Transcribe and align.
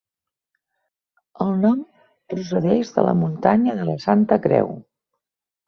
El 1.45 1.51
nom 1.65 1.83
procedeix 2.35 2.95
de 2.97 3.05
la 3.11 3.15
Muntanya 3.21 3.79
de 3.83 3.89
la 3.93 3.99
Santa 4.09 4.43
Creu. 4.49 4.77